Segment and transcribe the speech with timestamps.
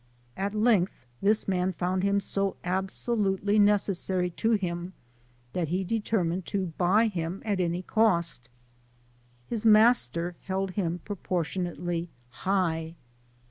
[0.35, 4.93] At length this man found him so absolutely necessary to him,
[5.53, 8.49] that he determined to buy him at any cost.
[9.47, 12.95] His master held him proportionably high.